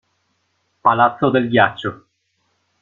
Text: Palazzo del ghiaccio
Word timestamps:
Palazzo 0.81 1.29
del 1.29 1.47
ghiaccio 1.47 2.05